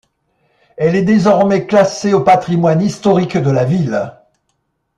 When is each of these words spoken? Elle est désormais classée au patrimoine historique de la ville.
Elle 0.77 0.95
est 0.95 1.03
désormais 1.03 1.67
classée 1.67 2.11
au 2.15 2.21
patrimoine 2.21 2.81
historique 2.81 3.37
de 3.37 3.51
la 3.51 3.65
ville. 3.65 4.11